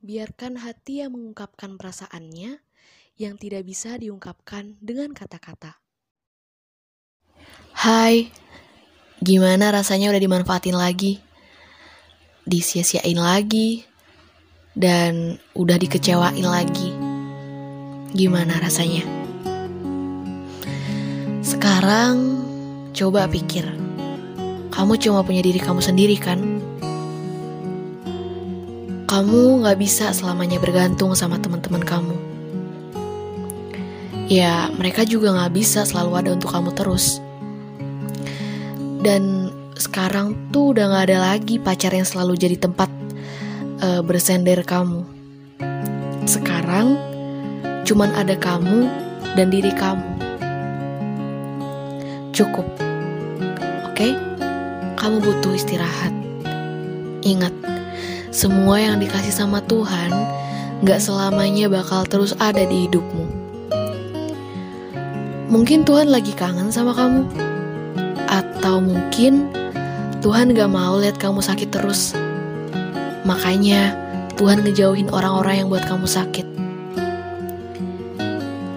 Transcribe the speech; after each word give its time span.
Biarkan 0.00 0.56
hati 0.64 1.04
yang 1.04 1.12
mengungkapkan 1.12 1.76
perasaannya 1.76 2.64
yang 3.20 3.36
tidak 3.36 3.68
bisa 3.68 4.00
diungkapkan 4.00 4.80
dengan 4.80 5.12
kata-kata. 5.12 5.76
Hai, 7.76 8.32
gimana 9.20 9.68
rasanya 9.68 10.08
udah 10.08 10.22
dimanfaatin 10.24 10.72
lagi? 10.72 11.20
Disia-siain 12.48 13.20
lagi, 13.20 13.84
dan 14.72 15.36
udah 15.52 15.76
dikecewain 15.76 16.48
lagi. 16.48 16.96
Gimana 18.16 18.56
rasanya? 18.56 19.04
Sekarang, 21.44 22.40
coba 22.96 23.28
pikir. 23.28 23.68
Kamu 24.72 24.96
cuma 24.96 25.20
punya 25.28 25.44
diri 25.44 25.60
kamu 25.60 25.84
sendiri 25.84 26.16
kan? 26.16 26.40
Kamu 29.10 29.66
gak 29.66 29.82
bisa 29.82 30.14
selamanya 30.14 30.62
bergantung 30.62 31.18
sama 31.18 31.34
teman-teman 31.42 31.82
kamu. 31.82 32.14
Ya, 34.30 34.70
mereka 34.78 35.02
juga 35.02 35.34
gak 35.34 35.50
bisa 35.50 35.82
selalu 35.82 36.10
ada 36.14 36.30
untuk 36.38 36.54
kamu 36.54 36.70
terus. 36.78 37.18
Dan 39.02 39.50
sekarang 39.74 40.38
tuh 40.54 40.78
udah 40.78 40.94
gak 40.94 41.10
ada 41.10 41.34
lagi 41.34 41.58
pacar 41.58 41.90
yang 41.90 42.06
selalu 42.06 42.38
jadi 42.38 42.54
tempat 42.54 42.86
uh, 43.82 43.98
bersender 44.06 44.62
kamu. 44.62 45.02
Sekarang 46.30 46.94
cuman 47.82 48.14
ada 48.14 48.38
kamu 48.38 48.86
dan 49.34 49.50
diri 49.50 49.74
kamu. 49.74 50.06
Cukup. 52.30 52.62
Oke? 53.90 54.06
Okay? 54.06 54.12
Kamu 54.94 55.18
butuh 55.18 55.58
istirahat. 55.58 56.14
Ingat, 57.26 57.79
semua 58.30 58.78
yang 58.78 59.02
dikasih 59.02 59.34
sama 59.34 59.58
Tuhan 59.66 60.14
gak 60.86 61.02
selamanya 61.02 61.66
bakal 61.66 62.06
terus 62.06 62.32
ada 62.38 62.62
di 62.62 62.86
hidupmu. 62.86 63.26
Mungkin 65.50 65.82
Tuhan 65.82 66.14
lagi 66.14 66.30
kangen 66.38 66.70
sama 66.70 66.94
kamu, 66.94 67.26
atau 68.30 68.78
mungkin 68.78 69.50
Tuhan 70.22 70.54
gak 70.54 70.70
mau 70.70 70.94
lihat 71.02 71.18
kamu 71.18 71.42
sakit 71.42 71.74
terus. 71.74 72.14
Makanya 73.26 73.98
Tuhan 74.38 74.62
ngejauhin 74.62 75.10
orang-orang 75.10 75.66
yang 75.66 75.68
buat 75.68 75.84
kamu 75.90 76.06
sakit. 76.06 76.46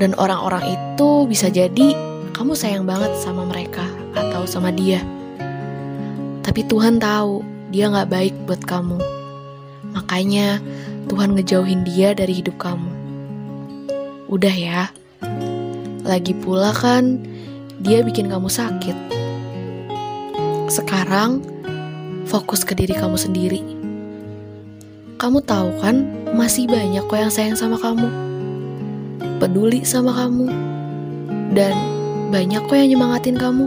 Dan 0.00 0.16
orang-orang 0.16 0.78
itu 0.78 1.26
bisa 1.26 1.50
jadi 1.50 1.92
kamu 2.32 2.56
sayang 2.56 2.86
banget 2.88 3.12
sama 3.18 3.44
mereka 3.44 3.84
atau 4.16 4.46
sama 4.46 4.70
dia. 4.72 5.02
Tapi 6.40 6.64
Tuhan 6.70 7.02
tahu 7.02 7.44
dia 7.74 7.90
gak 7.90 8.08
baik 8.08 8.34
buat 8.46 8.62
kamu. 8.62 9.19
Makanya 9.96 10.60
Tuhan 11.08 11.34
ngejauhin 11.34 11.82
dia 11.88 12.12
dari 12.12 12.38
hidup 12.38 12.60
kamu. 12.60 12.90
Udah 14.30 14.54
ya. 14.54 14.92
Lagi 16.06 16.36
pula 16.38 16.70
kan 16.70 17.18
dia 17.80 18.04
bikin 18.04 18.28
kamu 18.28 18.46
sakit. 18.46 18.96
Sekarang 20.70 21.42
fokus 22.30 22.62
ke 22.62 22.78
diri 22.78 22.94
kamu 22.94 23.16
sendiri. 23.18 23.62
Kamu 25.18 25.42
tahu 25.44 25.82
kan 25.82 26.06
masih 26.32 26.70
banyak 26.70 27.04
kok 27.04 27.18
yang 27.18 27.32
sayang 27.32 27.58
sama 27.58 27.76
kamu. 27.76 28.08
Peduli 29.42 29.82
sama 29.82 30.14
kamu. 30.14 30.46
Dan 31.50 31.74
banyak 32.30 32.62
kok 32.70 32.76
yang 32.78 32.94
nyemangatin 32.94 33.36
kamu. 33.36 33.66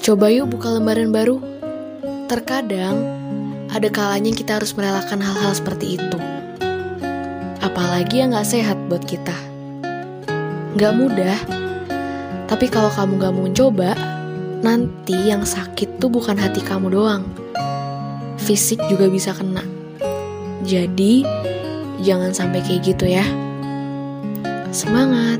Coba 0.00 0.32
yuk 0.32 0.50
buka 0.50 0.74
lembaran 0.74 1.14
baru. 1.14 1.38
Terkadang 2.26 2.98
ada 3.70 3.86
kalanya 3.86 4.34
kita 4.34 4.58
harus 4.58 4.74
merelakan 4.74 5.22
hal-hal 5.22 5.54
seperti 5.54 5.98
itu. 5.98 6.18
Apalagi 7.62 8.22
yang 8.22 8.34
gak 8.34 8.50
sehat 8.50 8.78
buat 8.90 9.06
kita. 9.06 9.36
Gak 10.74 10.94
mudah, 10.94 11.38
tapi 12.50 12.66
kalau 12.66 12.90
kamu 12.90 13.22
gak 13.22 13.32
mau 13.34 13.46
mencoba, 13.46 13.94
nanti 14.58 15.14
yang 15.30 15.46
sakit 15.46 16.02
tuh 16.02 16.10
bukan 16.10 16.34
hati 16.34 16.58
kamu 16.66 16.90
doang. 16.90 17.22
Fisik 18.42 18.82
juga 18.90 19.06
bisa 19.06 19.30
kena. 19.30 19.62
Jadi, 20.66 21.22
jangan 22.02 22.34
sampai 22.34 22.58
kayak 22.66 22.90
gitu 22.90 23.06
ya. 23.06 23.22
Semangat! 24.74 25.38